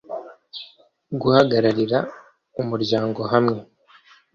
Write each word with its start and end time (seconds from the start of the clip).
Guhagararira 1.21 1.99
umuryango 2.61 3.19
hamwe 3.31 3.59